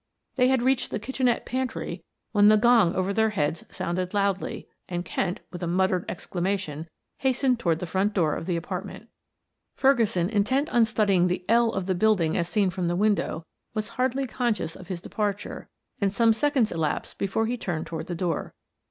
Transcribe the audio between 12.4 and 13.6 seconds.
seen from the window,